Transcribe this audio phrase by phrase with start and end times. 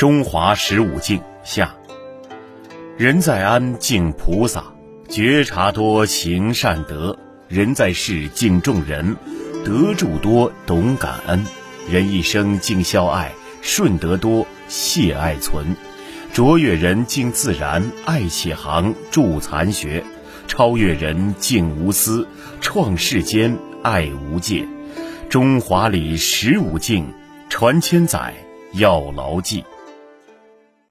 [0.00, 1.76] 中华十五境下，
[2.96, 4.64] 人在安敬菩萨，
[5.10, 7.18] 觉察多行善德；
[7.48, 9.14] 人在世敬众人，
[9.62, 11.40] 得助多懂感恩；
[11.86, 15.76] 人一生敬孝爱，顺德多谢爱存；
[16.32, 20.02] 卓越人敬自然，爱启航助残学；
[20.48, 22.26] 超越人敬无私，
[22.62, 24.66] 创世间爱无界。
[25.28, 27.12] 中华里十五境，
[27.50, 28.32] 传千载
[28.72, 29.62] 要牢记。